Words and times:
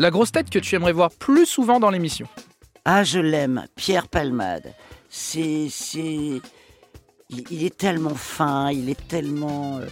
La 0.00 0.10
grosse 0.10 0.32
tête 0.32 0.48
que 0.48 0.58
tu 0.58 0.74
aimerais 0.76 0.92
voir 0.92 1.10
plus 1.10 1.44
souvent 1.44 1.78
dans 1.78 1.90
l'émission 1.90 2.26
Ah, 2.86 3.04
je 3.04 3.18
l'aime, 3.20 3.66
Pierre 3.76 4.08
Palmade. 4.08 4.72
C'est. 5.10 5.66
c'est... 5.70 6.40
Il, 7.28 7.44
il 7.50 7.64
est 7.66 7.76
tellement 7.76 8.14
fin, 8.14 8.70
il 8.70 8.88
est 8.88 9.06
tellement. 9.08 9.76
euh, 9.76 9.86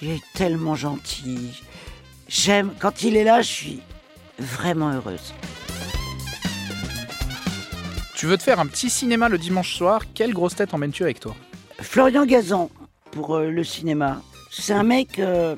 Il 0.00 0.10
est 0.10 0.22
tellement 0.34 0.74
gentil. 0.74 1.62
J'aime. 2.26 2.72
Quand 2.80 3.04
il 3.04 3.16
est 3.16 3.22
là, 3.22 3.40
je 3.40 3.46
suis 3.48 3.80
vraiment 4.40 4.90
heureuse. 4.90 5.32
Tu 8.16 8.26
veux 8.26 8.36
te 8.36 8.42
faire 8.42 8.58
un 8.58 8.66
petit 8.66 8.90
cinéma 8.90 9.28
le 9.28 9.38
dimanche 9.38 9.76
soir, 9.76 10.02
quelle 10.12 10.32
grosse 10.34 10.56
tête 10.56 10.74
emmènes-tu 10.74 11.04
avec 11.04 11.20
toi? 11.20 11.36
Florian 11.80 12.26
Gazan, 12.26 12.68
pour 13.12 13.36
euh, 13.36 13.48
le 13.48 13.62
cinéma. 13.62 14.20
C'est 14.50 14.72
un 14.74 14.82
mec 14.82 15.20
euh, 15.20 15.54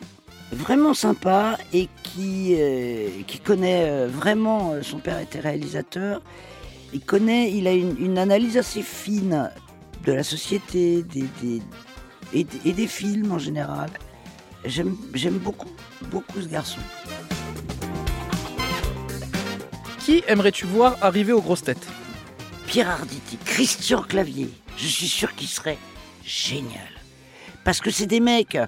vraiment 0.55 0.95
sympa 0.95 1.59
et 1.73 1.88
qui, 2.02 2.55
euh, 2.59 3.09
qui 3.27 3.38
connaît 3.41 3.88
euh, 3.88 4.09
vraiment. 4.09 4.73
euh, 4.73 4.83
son 4.83 4.98
père 4.98 5.19
était 5.19 5.41
réalisateur. 5.41 6.23
Il 6.92 7.01
connaît, 7.01 7.52
il 7.52 7.66
a 7.66 7.73
une, 7.73 7.96
une 7.98 8.19
analyse 8.19 8.56
assez 8.56 8.82
fine 8.82 9.51
de 10.05 10.12
la 10.12 10.23
société 10.23 11.02
des, 11.02 11.24
des- 11.43 11.62
et, 12.32 12.46
et 12.65 12.73
des 12.73 12.87
films 12.87 13.32
en 13.32 13.38
général. 13.38 13.91
J'aime 14.65 14.96
j'aime 15.12 15.38
beaucoup, 15.38 15.70
beaucoup 16.10 16.41
ce 16.41 16.46
garçon. 16.48 16.80
Qui 19.98 20.23
aimerais-tu 20.29 20.66
voir 20.66 20.96
arriver 21.01 21.32
aux 21.32 21.41
grosses 21.41 21.62
têtes? 21.65 21.87
Pierre 22.66 22.91
Arditi, 22.91 23.38
Christian 23.45 24.02
Clavier, 24.02 24.51
je 24.77 24.87
suis 24.87 25.09
sûr 25.09 25.34
qu'il 25.34 25.48
serait 25.48 25.79
génial. 26.24 26.88
Parce 27.65 27.80
que 27.80 27.91
c'est 27.91 28.07
des 28.07 28.21
mecs 28.21 28.59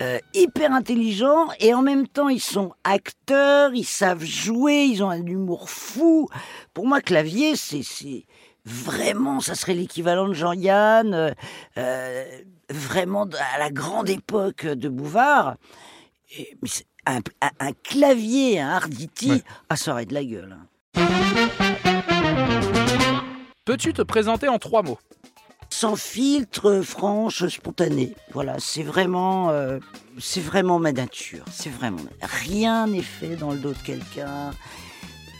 euh, 0.00 0.18
hyper 0.34 0.72
intelligents 0.72 1.48
et 1.58 1.74
en 1.74 1.82
même 1.82 2.06
temps 2.08 2.28
ils 2.28 2.40
sont 2.40 2.72
acteurs, 2.84 3.74
ils 3.74 3.84
savent 3.84 4.24
jouer, 4.24 4.84
ils 4.84 5.02
ont 5.02 5.10
un 5.10 5.24
humour 5.26 5.68
fou. 5.70 6.28
Pour 6.74 6.86
moi, 6.86 7.00
Clavier, 7.00 7.56
c'est 7.56 8.24
vraiment, 8.64 9.40
ça 9.40 9.54
serait 9.54 9.74
l'équivalent 9.74 10.28
de 10.28 10.34
Jean-Yann, 10.34 11.12
euh, 11.14 11.30
euh, 11.78 12.24
vraiment 12.70 13.24
à 13.54 13.58
la 13.58 13.70
grande 13.70 14.08
époque 14.08 14.66
de 14.66 14.88
Bouvard. 14.88 15.56
Et- 16.38 16.56
mais 16.62 16.68
c'est 16.68 16.86
un, 17.06 17.18
un- 17.40 17.50
un 17.68 17.72
clavier, 17.82 18.60
un 18.60 18.68
Arditi, 18.70 19.30
Ouais. 19.32 19.42
ah 19.68 19.76
ça 19.76 19.92
aurait 19.92 20.06
de 20.06 20.14
la 20.14 20.24
gueule. 20.24 20.56
hein. 20.58 20.66
Peux-tu 23.64 23.92
te 23.92 24.02
présenter 24.02 24.48
en 24.48 24.58
trois 24.58 24.82
mots? 24.82 24.98
Sans 25.80 25.96
filtre, 25.96 26.82
franche, 26.82 27.46
spontanée. 27.46 28.14
Voilà, 28.34 28.56
c'est 28.58 28.82
vraiment, 28.82 29.48
euh, 29.48 29.78
c'est 30.18 30.42
vraiment 30.42 30.78
ma 30.78 30.92
nature. 30.92 31.42
C'est 31.50 31.70
vraiment 31.70 32.02
rien 32.20 32.86
n'est 32.86 33.00
fait 33.00 33.34
dans 33.36 33.52
le 33.52 33.56
dos 33.56 33.72
de 33.72 33.78
quelqu'un. 33.78 34.50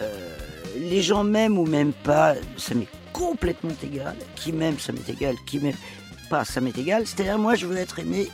Euh, 0.00 0.36
les 0.78 1.02
gens 1.02 1.24
m'aiment 1.24 1.58
ou 1.58 1.66
m'aiment 1.66 1.92
pas, 1.92 2.36
ça 2.56 2.74
m'est 2.74 2.88
complètement 3.12 3.74
égal. 3.84 4.16
Qui 4.34 4.52
m'aime, 4.52 4.78
ça 4.78 4.92
m'est 4.92 5.10
égal. 5.10 5.34
Qui 5.46 5.58
m'aime 5.58 5.76
pas, 6.30 6.46
ça 6.46 6.62
m'est 6.62 6.78
égal. 6.78 7.06
C'est-à-dire, 7.06 7.38
moi, 7.38 7.54
je 7.54 7.66
veux 7.66 7.76
être 7.76 7.98
aimé 7.98 8.30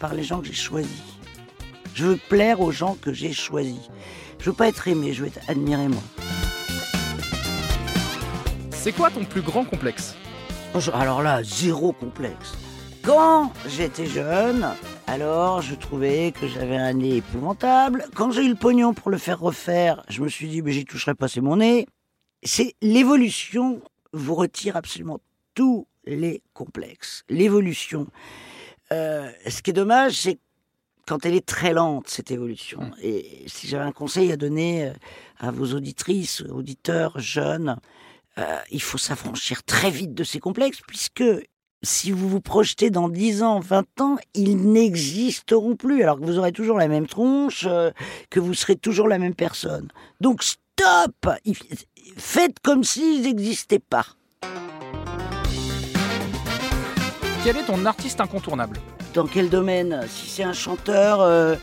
par 0.00 0.14
les 0.14 0.22
gens 0.22 0.40
que 0.40 0.46
j'ai 0.46 0.54
choisis. 0.54 1.02
Je 1.92 2.06
veux 2.06 2.18
plaire 2.30 2.62
aux 2.62 2.72
gens 2.72 2.94
que 2.94 3.12
j'ai 3.12 3.34
choisis. 3.34 3.90
Je 4.38 4.46
veux 4.46 4.56
pas 4.56 4.68
être 4.68 4.88
aimé, 4.88 5.12
je 5.12 5.20
veux 5.20 5.28
être 5.28 5.40
admiré 5.46 5.88
moi. 5.88 6.02
C'est 8.70 8.92
quoi 8.92 9.10
ton 9.10 9.26
plus 9.26 9.42
grand 9.42 9.66
complexe? 9.66 10.16
Alors 10.92 11.22
là, 11.22 11.40
zéro 11.44 11.92
complexe. 11.92 12.54
Quand 13.04 13.52
j'étais 13.68 14.06
jeune, 14.06 14.66
alors 15.06 15.62
je 15.62 15.76
trouvais 15.76 16.32
que 16.32 16.48
j'avais 16.48 16.76
un 16.76 16.94
nez 16.94 17.18
épouvantable. 17.18 18.04
Quand 18.16 18.32
j'ai 18.32 18.44
eu 18.44 18.48
le 18.48 18.56
pognon 18.56 18.92
pour 18.92 19.12
le 19.12 19.18
faire 19.18 19.38
refaire, 19.38 20.02
je 20.08 20.20
me 20.20 20.28
suis 20.28 20.48
dit, 20.48 20.62
mais 20.62 20.72
j'y 20.72 20.84
toucherai 20.84 21.14
pas, 21.14 21.28
c'est 21.28 21.40
mon 21.40 21.58
nez. 21.58 21.86
C'est 22.42 22.74
l'évolution 22.82 23.82
vous 24.12 24.34
retire 24.34 24.74
absolument 24.76 25.20
tous 25.54 25.86
les 26.06 26.42
complexes. 26.54 27.22
L'évolution. 27.28 28.08
Euh, 28.90 29.30
ce 29.46 29.62
qui 29.62 29.70
est 29.70 29.74
dommage, 29.74 30.14
c'est 30.14 30.38
quand 31.06 31.24
elle 31.24 31.34
est 31.34 31.46
très 31.46 31.72
lente, 31.72 32.08
cette 32.08 32.32
évolution. 32.32 32.90
Et 33.00 33.44
si 33.46 33.68
j'avais 33.68 33.84
un 33.84 33.92
conseil 33.92 34.32
à 34.32 34.36
donner 34.36 34.86
euh, 34.86 34.92
à 35.38 35.52
vos 35.52 35.72
auditrices, 35.72 36.42
auditeurs 36.50 37.20
jeunes, 37.20 37.76
euh, 38.38 38.58
il 38.70 38.82
faut 38.82 38.98
s'affranchir 38.98 39.62
très 39.62 39.90
vite 39.90 40.14
de 40.14 40.24
ces 40.24 40.40
complexes, 40.40 40.80
puisque 40.86 41.24
si 41.82 42.10
vous 42.10 42.28
vous 42.28 42.40
projetez 42.40 42.90
dans 42.90 43.08
10 43.08 43.42
ans, 43.42 43.60
20 43.60 44.00
ans, 44.00 44.16
ils 44.34 44.56
n'existeront 44.56 45.76
plus, 45.76 46.02
alors 46.02 46.18
que 46.18 46.24
vous 46.24 46.38
aurez 46.38 46.52
toujours 46.52 46.78
la 46.78 46.88
même 46.88 47.06
tronche, 47.06 47.64
euh, 47.68 47.90
que 48.30 48.40
vous 48.40 48.54
serez 48.54 48.76
toujours 48.76 49.08
la 49.08 49.18
même 49.18 49.34
personne. 49.34 49.88
Donc 50.20 50.42
stop 50.42 51.28
Faites 52.16 52.58
comme 52.60 52.84
s'ils 52.84 53.22
n'existaient 53.22 53.78
pas. 53.78 54.06
Quel 57.44 57.56
est 57.56 57.64
ton 57.64 57.84
artiste 57.84 58.20
incontournable? 58.20 58.78
Dans 59.12 59.26
quel 59.26 59.50
domaine? 59.50 60.04
Si 60.08 60.28
c'est 60.28 60.42
un 60.42 60.52
chanteur, 60.52 61.20
euh, 61.20 61.56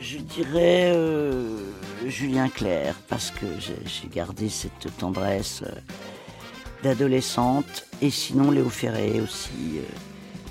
je 0.00 0.18
dirais 0.18 0.92
euh, 0.94 1.58
Julien 2.06 2.48
Clerc, 2.48 2.94
parce 3.08 3.30
que 3.30 3.46
j'ai 3.58 4.08
gardé 4.08 4.48
cette 4.48 4.96
tendresse 4.98 5.62
euh, 5.66 5.72
d'adolescente. 6.82 7.86
Et 8.00 8.10
sinon, 8.10 8.50
Léo 8.50 8.68
Ferré 8.68 9.20
aussi. 9.20 9.78
euh, 9.78 9.82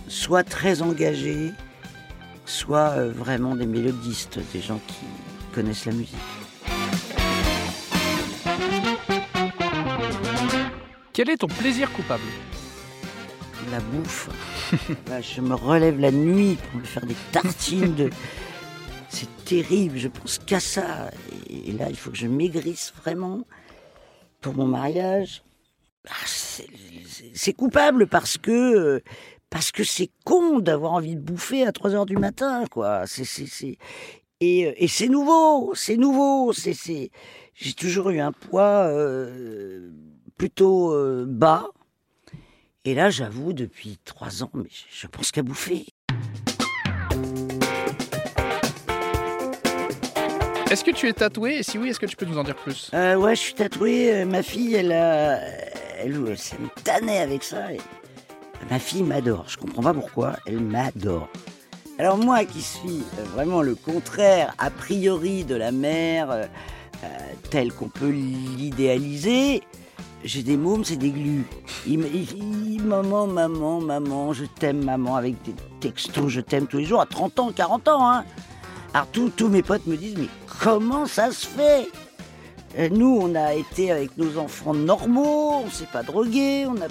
soit 0.08 0.44
très 0.44 0.82
engagé, 0.82 1.52
soit 2.46 2.92
euh, 2.98 3.12
vraiment 3.12 3.56
des 3.56 3.66
mélodistes, 3.66 4.40
des 4.54 4.62
gens 4.62 4.80
qui 4.88 5.06
connaissent 5.54 5.86
la 5.86 5.94
musique. 5.94 6.16
Quel 11.14 11.30
est 11.30 11.38
ton 11.38 11.48
plaisir 11.48 11.92
coupable? 11.94 12.24
La 13.72 13.80
bouffe. 13.80 14.30
Là, 15.10 15.20
je 15.22 15.42
me 15.42 15.56
relève 15.56 16.00
la 16.00 16.12
nuit 16.12 16.58
pour 16.72 16.80
me 16.80 16.86
faire 16.86 17.06
des 17.06 17.16
tartines 17.32 17.96
de. 17.96 18.10
C'est 19.10 19.46
terrible, 19.46 19.98
je 19.98 20.08
pense 20.10 20.38
qu'à 20.40 20.60
ça. 20.60 21.10
Et, 21.50 21.72
là, 21.72 21.90
il 21.90 21.96
faut 21.96 22.12
que 22.12 22.18
je 22.18 22.28
maigrisse 22.28 22.94
vraiment 23.02 23.42
pour 24.42 24.54
mon 24.54 24.66
mariage. 24.68 25.44
Ah, 26.10 26.14
c'est- 26.26 26.68
coupable 27.54 28.08
parce 28.08 28.38
que. 28.38 28.52
euh, 28.52 29.00
Parce 29.50 29.72
que 29.72 29.86
c'est 29.86 30.10
con 30.26 30.60
d'avoir 30.60 30.92
envie 30.92 31.16
de 31.16 31.22
bouffer 31.22 31.66
à 31.66 31.72
3 31.72 31.96
heures 31.96 32.06
du 32.06 32.18
matin, 32.18 32.66
quoi. 32.70 33.06
Euh, 33.06 34.74
et 34.78 34.88
c'est 34.90 35.08
nouveau, 35.08 35.74
c'est 35.74 35.96
nouveau. 35.98 36.52
C'est. 36.52 37.12
J'ai 37.54 37.74
toujours 37.74 38.10
eu 38.10 38.20
un 38.20 38.34
poids 38.34 38.88
euh, 38.90 39.90
plutôt 40.38 40.94
bas. 41.26 41.70
Et 42.84 42.94
là, 42.94 43.10
j'avoue, 43.10 43.54
depuis 43.54 43.98
trois 44.06 44.44
ans, 44.44 44.52
mais 44.54 44.70
je 44.92 45.08
pense 45.08 45.32
qu'à 45.32 45.44
bouffer. 45.44 45.86
Est-ce 50.70 50.84
que 50.84 50.92
tu 50.92 51.08
es 51.08 51.14
tatoué 51.14 51.60
Et 51.60 51.64
si 51.64 51.78
oui, 51.78 51.90
est-ce 51.90 52.00
que 52.00 52.06
tu 52.06 52.16
peux 52.18 52.26
nous 52.26 52.38
en 52.38 52.44
dire 52.44 52.56
plus? 52.56 52.92
Euh, 52.94 53.16
ouais, 53.16 53.36
je 53.36 53.42
suis 53.42 53.54
tatoué. 53.54 54.14
euh, 54.14 54.26
Ma 54.26 54.44
fille, 54.44 54.76
elle 54.76 54.92
a. 54.92 55.40
Elle, 56.00 56.38
ça 56.38 56.56
me 56.60 56.68
tannait 56.84 57.20
avec 57.20 57.44
ça. 57.44 57.58
Ma 58.70 58.78
fille 58.80 59.04
m'adore. 59.04 59.46
Je 59.48 59.58
comprends 59.58 59.82
pas 59.82 59.94
pourquoi. 59.94 60.34
Elle 60.46 60.60
m'adore. 60.60 61.30
Alors, 62.00 62.18
moi 62.18 62.44
qui 62.46 62.62
suis 62.62 63.02
euh, 63.20 63.24
vraiment 63.34 63.62
le 63.62 63.76
contraire, 63.76 64.54
a 64.60 64.70
priori, 64.70 65.46
de 65.46 65.56
la 65.56 65.72
mère 65.72 66.30
euh, 66.32 66.44
euh, 67.04 67.08
telle 67.50 67.72
qu'on 67.74 67.88
peut 67.90 68.10
l'idéaliser, 68.10 69.64
j'ai 70.24 70.44
des 70.44 70.58
mômes, 70.58 70.84
c'est 70.84 70.98
des 70.98 71.10
glues. 71.12 71.46
Ils 71.88 71.98
me- 72.00 72.08
ils- 72.08 72.38
ils- 72.74 72.84
maman, 72.84 73.26
maman, 73.26 73.80
maman, 73.82 74.34
je 74.34 74.46
t'aime, 74.46 74.84
maman, 74.84 75.16
avec 75.16 75.42
des 75.44 75.56
textos, 75.80 76.28
je 76.30 76.42
t'aime 76.42 76.68
tous 76.68 76.78
les 76.78 76.86
jours, 76.86 77.02
à 77.02 77.06
30 77.08 77.40
ans, 77.40 77.52
40 77.56 77.88
ans, 77.88 78.08
hein. 78.12 78.26
Tous- 79.06 79.50
mes 79.50 79.62
potes 79.62 79.86
me 79.86 79.98
disent, 79.98 80.16
mais 80.18 80.30
comment 80.62 81.06
ça 81.06 81.32
se 81.32 81.46
fait? 81.46 81.88
Euh, 82.78 82.90
Nous, 82.92 83.20
on 83.22 83.36
a 83.36 83.54
été 83.54 83.92
avec 83.92 84.18
nos 84.18 84.38
enfants 84.38 84.74
normaux, 84.74 85.64
on 85.66 85.70
s'est 85.70 85.88
pas 85.92 86.04
drogué, 86.04 86.66
on 86.68 86.74
n'a 86.74 86.88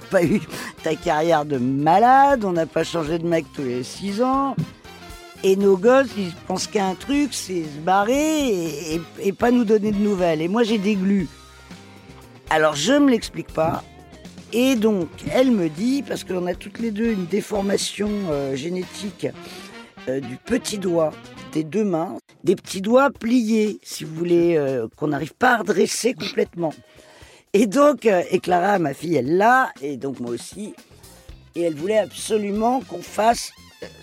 pas, 0.00 0.24
eu 0.24 0.40
ta 0.82 0.94
carrière 0.94 1.44
de 1.44 1.58
malade, 1.58 2.44
on 2.44 2.52
n'a 2.52 2.66
pas 2.66 2.84
changé 2.84 3.18
de 3.18 3.26
mec 3.26 3.44
tous 3.54 3.62
les 3.62 3.82
six 3.82 4.22
ans. 4.22 4.56
Et 5.44 5.54
nos 5.54 5.76
gosses, 5.76 6.08
ils 6.16 6.32
pensent 6.48 6.66
qu'à 6.66 6.86
un 6.86 6.94
truc, 6.94 7.32
c'est 7.32 7.62
se 7.62 7.78
barrer 7.84 9.00
et, 9.20 9.32
pas 9.32 9.52
nous 9.52 9.64
donner 9.64 9.92
de 9.92 9.98
nouvelles. 9.98 10.42
Et 10.42 10.48
moi, 10.48 10.64
j'ai 10.64 10.78
des. 10.78 10.98
Alors, 12.50 12.74
je 12.74 12.94
me 12.94 13.10
l'explique 13.10 13.52
pas. 13.52 13.84
Et 14.52 14.74
donc, 14.74 15.08
elle 15.30 15.52
me 15.52 15.68
dit, 15.68 16.02
parce 16.02 16.24
qu'on 16.24 16.46
a 16.46 16.54
toutes 16.54 16.80
les 16.80 16.90
deux 16.90 17.12
une 17.12 17.26
déformation 17.26 18.08
euh, 18.30 18.56
génétique 18.56 19.28
euh, 20.08 20.20
du 20.20 20.36
petit 20.36 20.78
doigt, 20.78 21.12
des 21.52 21.64
deux 21.64 21.84
mains, 21.84 22.16
des 22.44 22.56
petits 22.56 22.80
doigts 22.80 23.10
pliés, 23.10 23.78
si 23.82 24.04
vous 24.04 24.14
voulez, 24.14 24.56
euh, 24.56 24.86
qu'on 24.96 25.08
n'arrive 25.08 25.34
pas 25.34 25.54
à 25.54 25.58
redresser 25.58 26.14
complètement. 26.14 26.72
Et 27.52 27.66
donc, 27.66 28.06
euh, 28.06 28.22
et 28.30 28.38
Clara, 28.40 28.78
ma 28.78 28.94
fille, 28.94 29.16
elle 29.16 29.36
l'a, 29.36 29.70
et 29.82 29.96
donc 29.96 30.20
moi 30.20 30.30
aussi. 30.32 30.74
Et 31.54 31.62
elle 31.62 31.74
voulait 31.74 31.98
absolument 31.98 32.80
qu'on 32.80 33.02
fasse 33.02 33.50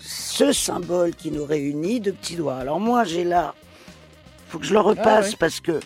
ce 0.00 0.52
symbole 0.52 1.14
qui 1.14 1.30
nous 1.30 1.44
réunit 1.44 2.00
de 2.00 2.10
petits 2.10 2.36
doigts. 2.36 2.56
Alors 2.56 2.80
moi, 2.80 3.04
j'ai 3.04 3.24
là 3.24 3.54
faut 4.48 4.58
que 4.60 4.64
je 4.64 4.72
le 4.74 4.80
repasse 4.80 5.26
Ah 5.26 5.30
ouais. 5.30 5.36
parce 5.40 5.60
que 5.60 5.80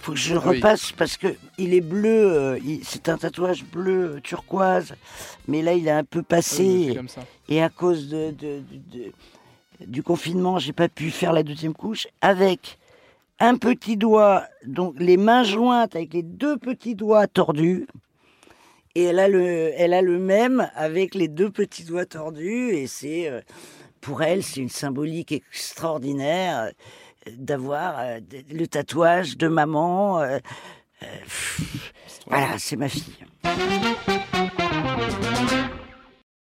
faut 0.00 0.12
que 0.12 0.18
je 0.18 0.34
oui. 0.34 0.56
repasse 0.56 0.92
parce 0.92 1.16
que 1.16 1.28
il 1.58 1.74
est 1.74 1.80
bleu. 1.80 2.32
euh, 2.32 2.58
c'est 2.82 3.08
un 3.08 3.16
tatouage 3.18 3.64
bleu 3.64 4.20
turquoise, 4.22 4.94
mais 5.46 5.62
là 5.62 5.74
il 5.74 5.86
est 5.86 5.92
un 5.92 6.04
peu 6.04 6.22
passé. 6.22 6.98
Et 7.48 7.62
à 7.62 7.68
cause 7.68 8.08
de, 8.08 8.30
de- 8.32 8.62
de- 8.92 8.98
de- 8.98 9.12
du 9.86 10.02
confinement, 10.02 10.58
j'ai 10.58 10.72
pas 10.72 10.88
pu 10.88 11.10
faire 11.10 11.32
la 11.32 11.42
deuxième 11.42 11.74
couche 11.74 12.06
avec 12.20 12.78
un 13.38 13.56
petit 13.56 13.96
doigt, 13.96 14.44
donc 14.66 14.94
les 14.98 15.16
mains 15.16 15.42
jointes 15.42 15.96
avec 15.96 16.12
les 16.12 16.22
deux 16.22 16.58
petits 16.58 16.94
doigts 16.94 17.26
tordus. 17.26 17.86
Et 18.94 19.04
elle 19.04 19.18
a 19.18 19.28
le, 19.28 19.72
elle 19.76 19.94
a 19.94 20.02
le 20.02 20.18
même 20.18 20.68
avec 20.74 21.14
les 21.14 21.28
deux 21.28 21.50
petits 21.50 21.84
doigts 21.84 22.06
tordus. 22.06 22.70
Et 22.74 22.86
c'est, 22.86 23.28
euh, 23.28 23.40
pour 24.00 24.22
elle, 24.22 24.42
c'est 24.42 24.60
une 24.60 24.68
symbolique 24.68 25.32
extraordinaire 25.32 26.70
euh, 27.26 27.30
d'avoir 27.36 27.98
euh, 27.98 28.20
le 28.50 28.66
tatouage 28.66 29.36
de 29.38 29.48
maman. 29.48 30.22
voilà, 32.26 32.58
c'est 32.58 32.76
ma 32.76 32.88
fille. 32.88 33.24